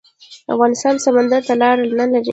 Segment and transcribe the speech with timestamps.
[0.53, 2.29] افغانستان سمندر ته لاره نلري